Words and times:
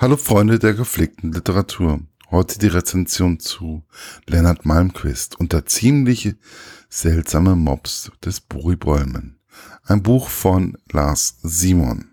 Hallo 0.00 0.16
Freunde 0.16 0.58
der 0.58 0.74
gepflegten 0.74 1.30
Literatur. 1.30 2.00
Heute 2.28 2.58
die 2.58 2.66
Rezension 2.66 3.38
zu 3.38 3.84
Leonard 4.26 4.66
Malmquist 4.66 5.38
und 5.38 5.52
der 5.52 5.66
ziemliche 5.66 6.36
seltsame 6.88 7.54
Mops 7.54 8.10
des 8.24 8.40
Buri 8.40 8.74
Bäumen. 8.74 9.38
Ein 9.84 10.02
Buch 10.02 10.28
von 10.28 10.76
Lars 10.90 11.38
Simon. 11.44 12.06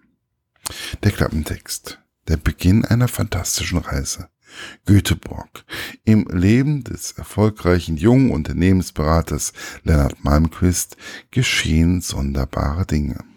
Der 1.02 1.12
Klappentext. 1.12 2.00
Der 2.28 2.38
Beginn 2.38 2.86
einer 2.86 3.08
fantastischen 3.08 3.80
Reise. 3.80 4.30
Göteborg. 4.86 5.66
Im 6.04 6.28
Leben 6.28 6.84
des 6.84 7.14
erfolgreichen 7.14 7.98
jungen 7.98 8.30
Unternehmensberaters 8.30 9.54
Leonard 9.84 10.24
Malmquist 10.24 10.98
geschehen 11.32 12.02
sonderbare 12.02 12.86
Dinge. 12.86 13.31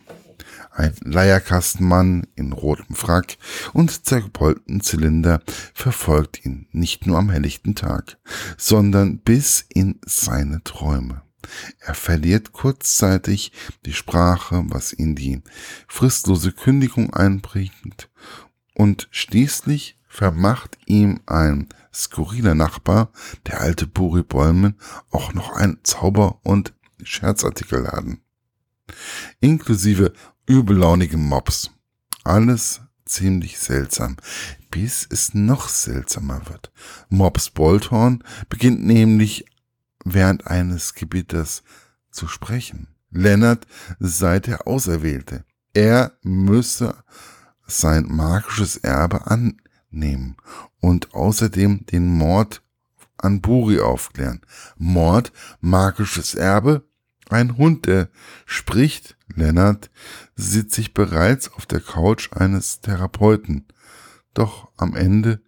Ein 0.76 0.92
Leierkastenmann 1.04 2.26
in 2.34 2.52
rotem 2.52 2.96
Frack 2.96 3.38
und 3.72 4.06
zerbeulten 4.06 4.80
Zylinder 4.80 5.40
verfolgt 5.72 6.44
ihn 6.44 6.66
nicht 6.72 7.06
nur 7.06 7.16
am 7.18 7.30
helllichten 7.30 7.76
Tag, 7.76 8.18
sondern 8.58 9.18
bis 9.18 9.64
in 9.68 10.00
seine 10.04 10.64
Träume. 10.64 11.22
Er 11.78 11.94
verliert 11.94 12.52
kurzzeitig 12.52 13.52
die 13.86 13.92
Sprache, 13.92 14.64
was 14.66 14.92
ihn 14.92 15.14
die 15.14 15.42
fristlose 15.86 16.50
Kündigung 16.50 17.14
einbringt, 17.14 18.10
und 18.74 19.06
schließlich 19.12 19.96
vermacht 20.08 20.76
ihm 20.86 21.20
ein 21.26 21.68
skurriler 21.92 22.56
Nachbar, 22.56 23.12
der 23.46 23.60
alte 23.60 23.86
Buri 23.86 24.24
Bäumen, 24.24 24.74
auch 25.10 25.34
noch 25.34 25.52
ein 25.52 25.78
Zauber- 25.84 26.40
und 26.42 26.74
Scherzartikelladen. 27.00 28.24
Inklusive 29.40 30.12
übellaunige 30.46 31.16
Mobs. 31.16 31.70
Alles 32.22 32.80
ziemlich 33.04 33.58
seltsam, 33.58 34.16
bis 34.70 35.06
es 35.10 35.34
noch 35.34 35.68
seltsamer 35.68 36.42
wird. 36.48 36.72
Mobs 37.08 37.50
Bolthorn 37.50 38.24
beginnt 38.48 38.84
nämlich 38.84 39.46
während 40.04 40.46
eines 40.46 40.94
Gebieters 40.94 41.62
zu 42.10 42.28
sprechen. 42.28 42.88
Lennart 43.10 43.66
sei 43.98 44.40
der 44.40 44.66
Auserwählte. 44.66 45.44
Er 45.72 46.12
müsse 46.22 46.96
sein 47.66 48.06
magisches 48.08 48.76
Erbe 48.76 49.26
annehmen 49.26 50.36
und 50.80 51.14
außerdem 51.14 51.86
den 51.86 52.06
Mord 52.06 52.62
an 53.16 53.40
Buri 53.40 53.80
aufklären. 53.80 54.40
Mord, 54.76 55.32
magisches 55.60 56.34
Erbe, 56.34 56.84
ein 57.30 57.56
Hund, 57.56 57.86
der 57.86 58.08
spricht, 58.44 59.16
Lennart, 59.28 59.90
sitzt 60.36 60.74
sich 60.74 60.94
bereits 60.94 61.52
auf 61.52 61.66
der 61.66 61.80
Couch 61.80 62.32
eines 62.32 62.80
Therapeuten. 62.80 63.66
Doch 64.34 64.68
am 64.76 64.94
Ende 64.94 65.40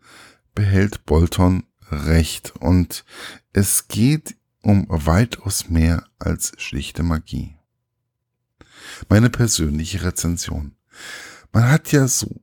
behält 0.54 1.04
Bolton 1.04 1.64
recht 1.90 2.54
und 2.58 3.04
es 3.52 3.88
geht 3.88 4.36
um 4.62 4.86
weitaus 4.88 5.68
mehr 5.68 6.04
als 6.18 6.52
schlichte 6.58 7.02
Magie. 7.02 7.56
Meine 9.08 9.30
persönliche 9.30 10.02
Rezension. 10.02 10.76
Man 11.52 11.70
hat 11.70 11.92
ja 11.92 12.08
so 12.08 12.40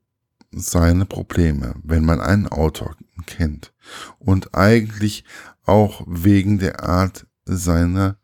seine 0.52 1.06
Probleme, 1.06 1.76
wenn 1.84 2.06
man 2.06 2.22
einen 2.22 2.48
Autor 2.48 2.96
kennt 3.26 3.74
und 4.20 4.56
eigentlich 4.56 5.24
auch 5.66 6.04
wegen 6.08 6.60
der 6.60 6.84
Art 6.84 7.26
seiner 7.46 8.18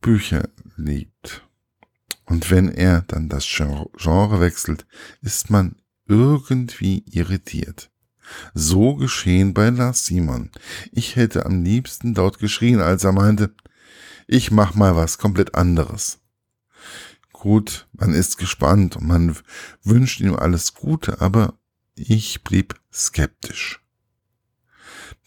Bücher 0.00 0.48
liebt. 0.76 1.47
Und 2.28 2.50
wenn 2.50 2.68
er 2.68 3.02
dann 3.02 3.28
das 3.28 3.46
Genre 3.46 4.40
wechselt, 4.40 4.86
ist 5.22 5.50
man 5.50 5.76
irgendwie 6.06 7.04
irritiert. 7.10 7.90
So 8.52 8.96
geschehen 8.96 9.54
bei 9.54 9.70
Lars 9.70 10.04
Simon. 10.04 10.50
Ich 10.92 11.16
hätte 11.16 11.46
am 11.46 11.64
liebsten 11.64 12.12
dort 12.12 12.38
geschrien, 12.38 12.80
als 12.80 13.04
er 13.04 13.12
meinte, 13.12 13.54
ich 14.26 14.50
mach 14.50 14.74
mal 14.74 14.94
was 14.94 15.16
komplett 15.16 15.54
anderes. 15.54 16.18
Gut, 17.32 17.88
man 17.92 18.12
ist 18.12 18.36
gespannt 18.36 18.96
und 18.96 19.06
man 19.06 19.36
wünscht 19.82 20.20
ihm 20.20 20.34
alles 20.36 20.74
Gute, 20.74 21.22
aber 21.22 21.54
ich 21.94 22.44
blieb 22.44 22.74
skeptisch. 22.92 23.80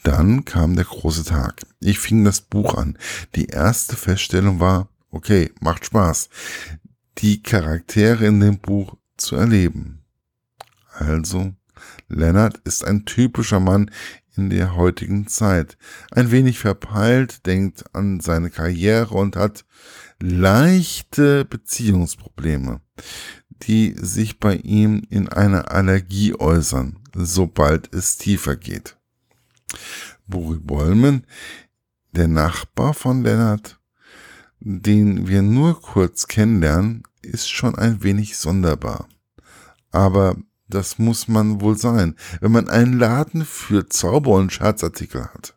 Dann 0.04 0.46
kam 0.46 0.76
der 0.76 0.86
große 0.86 1.24
Tag. 1.24 1.62
Ich 1.80 2.00
fing 2.00 2.24
das 2.26 2.42
Buch 2.42 2.76
an. 2.76 2.98
Die 3.36 3.46
erste 3.48 3.96
Feststellung 3.96 4.60
war, 4.60 4.90
okay, 5.10 5.52
macht 5.60 5.86
Spaß, 5.86 6.30
die 7.22 7.44
Charaktere 7.44 8.26
in 8.26 8.40
dem 8.40 8.60
Buch 8.60 8.96
zu 9.18 9.36
erleben. 9.36 10.04
Also, 10.94 11.54
Leonard 12.10 12.58
ist 12.64 12.84
ein 12.84 13.06
typischer 13.06 13.60
Mann 13.60 13.92
in 14.36 14.50
der 14.50 14.76
heutigen 14.76 15.28
Zeit. 15.28 15.78
Ein 16.12 16.32
wenig 16.32 16.60
verpeilt, 16.60 17.46
denkt 17.46 17.84
an 17.94 18.20
seine 18.20 18.50
Karriere 18.50 19.14
und 19.16 19.36
hat 19.36 19.66
leichte 20.20 21.46
Beziehungsprobleme, 21.46 22.82
die 23.64 23.96
sich 23.98 24.40
bei 24.40 24.56
ihm 24.56 25.04
in 25.10 25.30
einer 25.30 25.72
Allergie 25.72 26.36
äußern, 26.36 27.00
sobald 27.14 27.94
es 27.94 28.18
tiefer 28.18 28.56
geht. 28.56 28.98
Buri 30.28 30.60
Bollmann, 30.60 31.26
der 32.12 32.28
Nachbar 32.28 32.94
von 32.94 33.24
Lennart, 33.24 33.81
den 34.62 35.28
wir 35.28 35.42
nur 35.42 35.82
kurz 35.82 36.28
kennenlernen, 36.28 37.04
ist 37.22 37.50
schon 37.50 37.76
ein 37.76 38.04
wenig 38.04 38.38
sonderbar. 38.38 39.08
Aber 39.92 40.38
das 40.68 41.00
muss 41.00 41.28
man 41.28 41.60
wohl 41.62 41.78
sein, 41.78 42.16
wenn 42.40 42.52
man 42.52 42.70
einen 42.70 42.98
Laden 42.98 43.44
für 43.44 43.90
Zauber- 43.90 44.38
und 44.38 44.54
Schatzartikel 44.54 45.26
hat. 45.26 45.56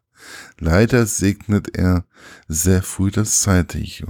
Leider 0.59 1.07
segnet 1.07 1.77
er 1.77 2.05
sehr 2.49 2.83
früh 2.83 3.11
das 3.11 3.41
Zeitliche. 3.41 4.07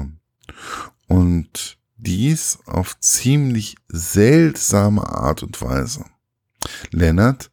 Und 1.09 1.79
dies 1.97 2.59
auf 2.67 2.99
ziemlich 3.01 3.77
seltsame 3.89 5.07
Art 5.07 5.43
und 5.43 5.61
Weise. 5.61 6.05
Lennart 6.91 7.51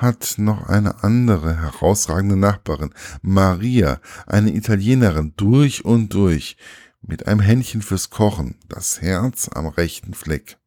hat 0.00 0.34
noch 0.38 0.68
eine 0.68 1.04
andere 1.04 1.56
herausragende 1.56 2.36
Nachbarin, 2.36 2.94
Maria, 3.22 4.00
eine 4.26 4.54
Italienerin 4.54 5.34
durch 5.36 5.84
und 5.84 6.14
durch, 6.14 6.56
mit 7.02 7.26
einem 7.26 7.40
Händchen 7.40 7.82
fürs 7.82 8.10
Kochen, 8.10 8.56
das 8.68 9.00
Herz 9.00 9.48
am 9.52 9.66
rechten 9.66 10.14
Fleck. 10.14 10.58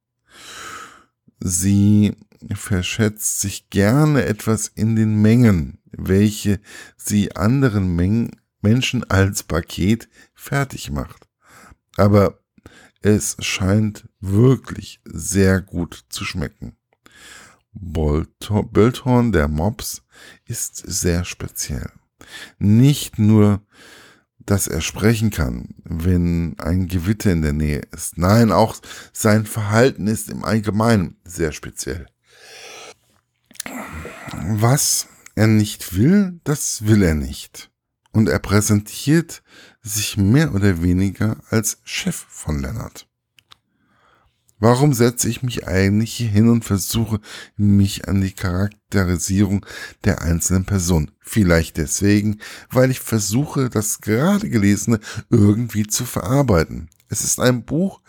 Sie 1.39 2.15
verschätzt 2.53 3.39
sich 3.39 3.69
gerne 3.69 4.25
etwas 4.25 4.67
in 4.67 4.95
den 4.95 5.21
Mengen, 5.21 5.79
welche 5.91 6.59
sie 6.97 7.35
anderen 7.35 7.95
Mengen 7.95 8.31
Menschen 8.61 9.03
als 9.09 9.43
Paket 9.43 10.09
fertig 10.33 10.91
macht. 10.91 11.27
Aber 11.97 12.39
es 13.01 13.35
scheint 13.39 14.07
wirklich 14.19 15.01
sehr 15.05 15.61
gut 15.61 16.05
zu 16.09 16.23
schmecken. 16.23 16.77
Böldhorn, 17.73 19.31
der 19.31 19.47
Mops, 19.47 20.03
ist 20.45 20.77
sehr 20.77 21.25
speziell. 21.25 21.91
Nicht 22.59 23.19
nur, 23.19 23.61
dass 24.45 24.67
er 24.67 24.81
sprechen 24.81 25.29
kann, 25.29 25.75
wenn 25.83 26.59
ein 26.59 26.87
Gewitter 26.87 27.31
in 27.31 27.41
der 27.41 27.53
Nähe 27.53 27.81
ist. 27.91 28.17
Nein, 28.17 28.51
auch 28.51 28.75
sein 29.11 29.45
Verhalten 29.45 30.07
ist 30.07 30.29
im 30.29 30.43
Allgemeinen 30.43 31.17
sehr 31.23 31.51
speziell. 31.51 32.07
Was 34.47 35.07
er 35.35 35.47
nicht 35.47 35.95
will, 35.95 36.39
das 36.43 36.85
will 36.85 37.03
er 37.03 37.15
nicht. 37.15 37.71
Und 38.11 38.29
er 38.29 38.39
präsentiert 38.39 39.41
sich 39.81 40.17
mehr 40.17 40.53
oder 40.53 40.83
weniger 40.83 41.37
als 41.49 41.79
Chef 41.83 42.25
von 42.29 42.61
Lennart. 42.61 43.07
Warum 44.63 44.93
setze 44.93 45.27
ich 45.27 45.43
mich 45.43 45.67
eigentlich 45.67 46.13
hier 46.13 46.29
hin 46.29 46.47
und 46.47 46.63
versuche 46.63 47.19
mich 47.57 48.07
an 48.07 48.21
die 48.21 48.31
Charakterisierung 48.31 49.65
der 50.05 50.21
einzelnen 50.21 50.63
Person? 50.63 51.11
Vielleicht 51.19 51.75
deswegen, 51.75 52.39
weil 52.71 52.89
ich 52.89 53.01
versuche, 53.01 53.69
das 53.69 53.99
gerade 53.99 54.49
Gelesene 54.49 55.01
irgendwie 55.29 55.85
zu 55.85 56.05
verarbeiten. 56.05 56.89
Es 57.09 57.25
ist 57.25 57.41
ein 57.41 57.65
Buch 57.65 57.99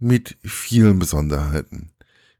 mit 0.00 0.36
vielen 0.42 0.98
Besonderheiten, 0.98 1.92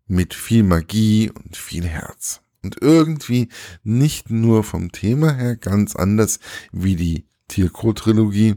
mit 0.08 0.34
viel 0.34 0.64
Magie 0.64 1.30
und 1.30 1.56
viel 1.56 1.86
Herz. 1.86 2.40
Und 2.64 2.82
irgendwie 2.82 3.50
nicht 3.84 4.30
nur 4.30 4.64
vom 4.64 4.90
Thema 4.90 5.32
her 5.32 5.54
ganz 5.54 5.94
anders 5.94 6.40
wie 6.72 6.96
die 6.96 7.28
Tierko-Trilogie, 7.46 8.56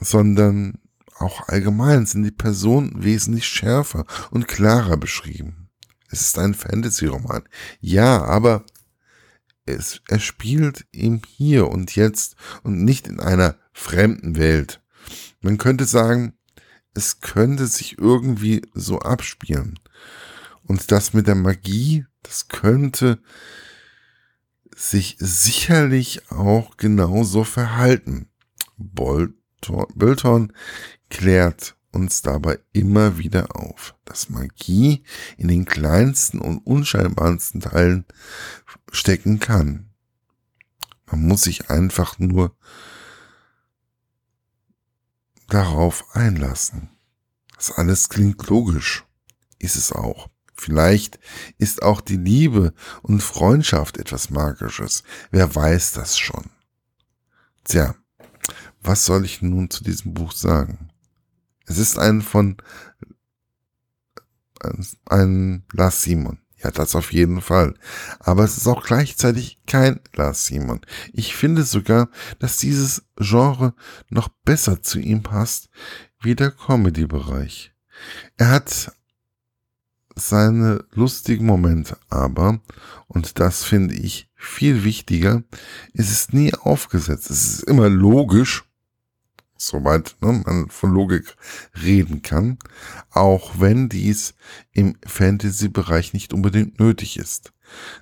sondern 0.00 0.78
auch 1.22 1.48
allgemein 1.48 2.06
sind 2.06 2.22
die 2.24 2.30
Personen 2.30 3.02
wesentlich 3.02 3.46
schärfer 3.46 4.04
und 4.30 4.48
klarer 4.48 4.96
beschrieben. 4.96 5.68
Es 6.08 6.20
ist 6.20 6.38
ein 6.38 6.54
Fantasy-Roman. 6.54 7.44
Ja, 7.80 8.22
aber 8.24 8.64
es, 9.64 10.02
er 10.08 10.18
spielt 10.18 10.86
im 10.92 11.22
Hier 11.26 11.68
und 11.68 11.94
Jetzt 11.94 12.36
und 12.62 12.84
nicht 12.84 13.06
in 13.06 13.20
einer 13.20 13.56
fremden 13.72 14.36
Welt. 14.36 14.82
Man 15.40 15.58
könnte 15.58 15.84
sagen, 15.84 16.34
es 16.94 17.20
könnte 17.20 17.66
sich 17.66 17.98
irgendwie 17.98 18.62
so 18.74 19.00
abspielen. 19.00 19.78
Und 20.64 20.92
das 20.92 21.14
mit 21.14 21.26
der 21.26 21.34
Magie, 21.34 22.06
das 22.22 22.48
könnte 22.48 23.20
sich 24.74 25.16
sicherlich 25.18 26.30
auch 26.30 26.76
genauso 26.76 27.44
verhalten. 27.44 28.28
Bolton 29.94 30.52
klärt 31.10 31.76
uns 31.92 32.22
dabei 32.22 32.58
immer 32.72 33.18
wieder 33.18 33.54
auf, 33.54 33.94
dass 34.04 34.30
Magie 34.30 35.04
in 35.36 35.48
den 35.48 35.64
kleinsten 35.64 36.40
und 36.40 36.58
unscheinbarsten 36.58 37.60
Teilen 37.60 38.06
stecken 38.90 39.38
kann. 39.38 39.90
Man 41.06 41.26
muss 41.26 41.42
sich 41.42 41.70
einfach 41.70 42.18
nur 42.18 42.56
darauf 45.48 46.16
einlassen. 46.16 46.90
Das 47.56 47.70
alles 47.70 48.08
klingt 48.08 48.46
logisch. 48.48 49.04
Ist 49.58 49.76
es 49.76 49.92
auch. 49.92 50.30
Vielleicht 50.54 51.18
ist 51.58 51.82
auch 51.82 52.00
die 52.00 52.16
Liebe 52.16 52.72
und 53.02 53.22
Freundschaft 53.22 53.98
etwas 53.98 54.30
Magisches. 54.30 55.02
Wer 55.30 55.54
weiß 55.54 55.92
das 55.92 56.18
schon? 56.18 56.50
Tja, 57.64 57.94
was 58.82 59.04
soll 59.04 59.24
ich 59.24 59.42
nun 59.42 59.70
zu 59.70 59.84
diesem 59.84 60.14
Buch 60.14 60.32
sagen? 60.32 60.90
Es 61.66 61.78
ist 61.78 61.98
ein 61.98 62.22
von 62.22 62.56
ein 65.06 65.64
Lars 65.72 66.02
Simon. 66.02 66.38
Ja, 66.62 66.70
das 66.70 66.94
auf 66.94 67.12
jeden 67.12 67.40
Fall. 67.40 67.74
Aber 68.20 68.44
es 68.44 68.56
ist 68.56 68.68
auch 68.68 68.84
gleichzeitig 68.84 69.60
kein 69.66 70.00
Lars 70.14 70.46
Simon. 70.46 70.80
Ich 71.12 71.34
finde 71.34 71.64
sogar, 71.64 72.08
dass 72.38 72.58
dieses 72.58 73.04
Genre 73.16 73.74
noch 74.10 74.28
besser 74.28 74.80
zu 74.82 75.00
ihm 75.00 75.24
passt 75.24 75.70
wie 76.20 76.36
der 76.36 76.52
Comedy-Bereich. 76.52 77.72
Er 78.36 78.50
hat 78.50 78.92
seine 80.14 80.84
lustigen 80.92 81.46
Momente, 81.46 81.96
aber, 82.08 82.60
und 83.08 83.40
das 83.40 83.64
finde 83.64 83.94
ich 83.94 84.30
viel 84.36 84.84
wichtiger, 84.84 85.42
es 85.94 86.12
ist 86.12 86.32
nie 86.32 86.54
aufgesetzt. 86.54 87.30
Es 87.30 87.54
ist 87.54 87.62
immer 87.64 87.88
logisch, 87.88 88.64
soweit 89.66 90.16
ne, 90.20 90.42
man 90.44 90.68
von 90.68 90.92
Logik 90.92 91.36
reden 91.82 92.22
kann, 92.22 92.58
auch 93.10 93.60
wenn 93.60 93.88
dies 93.88 94.34
im 94.72 94.96
Fantasy-Bereich 95.06 96.12
nicht 96.12 96.32
unbedingt 96.32 96.78
nötig 96.80 97.18
ist. 97.18 97.52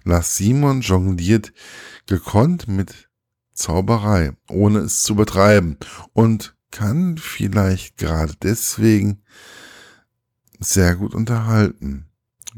Lars 0.05 0.37
Simon 0.37 0.81
jongliert 0.81 1.53
gekonnt 2.07 2.69
mit 2.69 3.09
Zauberei, 3.53 4.33
ohne 4.49 4.81
es 4.81 5.03
zu 5.03 5.13
übertreiben 5.13 5.77
und 6.13 6.57
kann 6.71 7.19
vielleicht 7.19 7.97
gerade 7.97 8.35
deswegen 8.43 9.23
sehr 10.59 10.97
gut 10.97 11.15
unterhalten. 11.15 12.07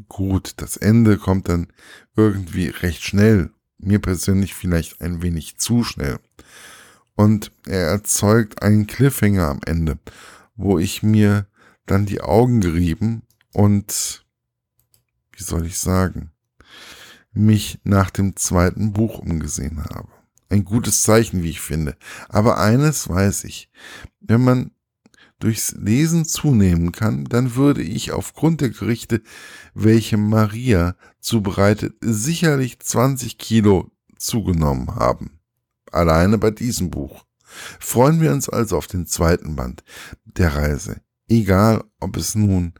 Gut, 0.07 0.53
das 0.57 0.77
Ende 0.77 1.17
kommt 1.17 1.49
dann 1.49 1.67
irgendwie 2.15 2.67
recht 2.67 3.03
schnell. 3.03 3.51
Mir 3.77 3.99
persönlich 3.99 4.53
vielleicht 4.53 5.01
ein 5.01 5.21
wenig 5.21 5.57
zu 5.57 5.83
schnell. 5.83 6.19
Und 7.15 7.51
er 7.65 7.87
erzeugt 7.87 8.61
einen 8.61 8.87
Cliffhanger 8.87 9.47
am 9.47 9.59
Ende, 9.65 9.99
wo 10.55 10.79
ich 10.79 11.03
mir 11.03 11.47
dann 11.85 12.05
die 12.05 12.21
Augen 12.21 12.61
gerieben 12.61 13.23
und, 13.53 14.25
wie 15.31 15.43
soll 15.43 15.65
ich 15.65 15.77
sagen, 15.77 16.31
mich 17.33 17.79
nach 17.83 18.09
dem 18.09 18.35
zweiten 18.35 18.93
Buch 18.93 19.19
umgesehen 19.19 19.83
habe. 19.83 20.09
Ein 20.49 20.65
gutes 20.65 21.01
Zeichen, 21.03 21.43
wie 21.43 21.49
ich 21.49 21.61
finde. 21.61 21.97
Aber 22.29 22.59
eines 22.59 23.09
weiß 23.09 23.43
ich. 23.45 23.69
Wenn 24.19 24.43
man 24.43 24.71
durchs 25.39 25.71
Lesen 25.71 26.25
zunehmen 26.25 26.91
kann, 26.91 27.25
dann 27.25 27.55
würde 27.55 27.81
ich 27.81 28.11
aufgrund 28.11 28.61
der 28.61 28.69
Gerichte, 28.69 29.21
welche 29.73 30.17
Maria 30.17 30.95
zubereitet, 31.19 31.95
sicherlich 32.01 32.79
20 32.79 33.37
Kilo 33.37 33.91
zugenommen 34.17 34.95
haben. 34.95 35.39
Alleine 35.93 36.37
bei 36.37 36.51
diesem 36.51 36.89
Buch. 36.89 37.25
Freuen 37.79 38.19
wir 38.19 38.31
uns 38.31 38.49
also 38.49 38.77
auf 38.77 38.87
den 38.87 39.05
zweiten 39.05 39.55
Band 39.55 39.83
der 40.25 40.55
Reise. 40.55 41.01
Egal, 41.27 41.83
ob 41.99 42.17
es 42.17 42.35
nun 42.35 42.73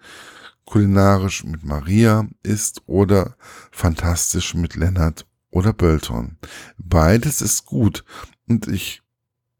kulinarisch 0.66 1.44
mit 1.44 1.64
Maria 1.64 2.28
ist 2.42 2.82
oder 2.88 3.36
fantastisch 3.72 4.56
mit 4.56 4.76
Lennart 4.76 5.28
oder 5.52 5.74
Bölton. 5.74 6.38
Beides 6.78 7.42
ist 7.42 7.66
gut 7.66 8.04
und 8.48 8.68
ich, 8.68 9.02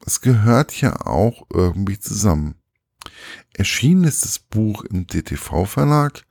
es 0.06 0.22
gehört 0.22 0.80
ja 0.82 1.06
auch 1.06 1.46
irgendwie 1.52 2.00
zusammen. 2.00 2.56
Erschienen 3.54 4.06
ist 4.06 4.26
das 4.26 4.40
Buch 4.40 4.84
im 4.86 5.06
DTV 5.08 5.66
Verlag 5.66 6.26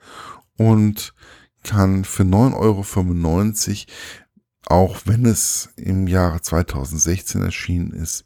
und 0.57 1.15
kann 1.63 2.05
für 2.05 2.25
9,95 2.25 2.57
Euro, 2.57 3.93
auch 4.67 5.03
wenn 5.05 5.27
es 5.27 5.69
im 5.77 6.07
Jahre 6.07 6.41
2016 6.41 7.43
erschienen 7.43 7.93
ist, 7.93 8.25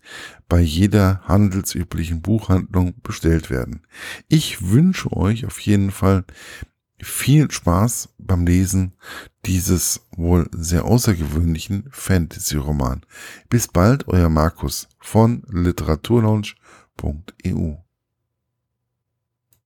bei 0.49 0.61
jeder 0.61 1.23
handelsüblichen 1.25 2.23
Buchhandlung 2.23 2.95
bestellt 3.03 3.51
werden. 3.51 3.83
Ich 4.29 4.71
wünsche 4.71 5.13
euch 5.13 5.47
auf 5.47 5.59
jeden 5.61 5.91
Fall 5.91 6.25
viel 6.99 7.51
Spaß 7.51 8.11
beim 8.19 8.47
Lesen 8.47 8.93
dieses 9.45 10.07
wohl 10.17 10.49
sehr 10.53 10.85
außergewöhnlichen 10.85 11.89
Fantasy-Roman. 11.91 13.03
Bis 13.49 13.67
bald, 13.69 14.09
euer 14.09 14.29
Markus 14.29 14.89
von 14.99 15.43
literaturlaunch.eu. 15.49 17.86